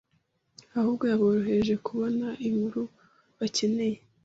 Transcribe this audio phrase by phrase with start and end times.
[0.77, 2.81] ehubwo yeborohereje kubone inkuru
[3.37, 3.97] bekeneye.